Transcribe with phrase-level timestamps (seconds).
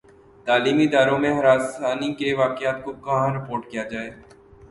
[0.47, 4.09] تعلیمی اداروں میں ہراسانی کے واقعات کو کہاں رپورٹ کیا جائے